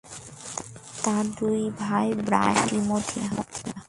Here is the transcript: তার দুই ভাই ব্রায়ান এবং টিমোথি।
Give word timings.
তার 1.03 1.25
দুই 1.39 1.61
ভাই 1.79 2.07
ব্রায়ান 2.25 2.57
এবং 2.69 2.99
টিমোথি। 3.07 3.19